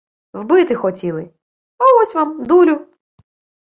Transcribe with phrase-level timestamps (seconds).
[0.33, 1.29] Вбити хотіли.
[1.77, 2.87] А ось вам– дулю!